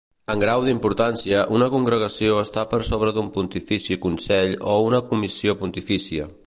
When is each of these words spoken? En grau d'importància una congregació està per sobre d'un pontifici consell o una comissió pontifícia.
En 0.33 0.39
grau 0.43 0.63
d'importància 0.67 1.43
una 1.57 1.67
congregació 1.75 2.39
està 2.45 2.65
per 2.73 2.81
sobre 2.93 3.15
d'un 3.19 3.31
pontifici 3.37 4.01
consell 4.09 4.59
o 4.75 4.81
una 4.91 5.07
comissió 5.13 5.59
pontifícia. 5.65 6.31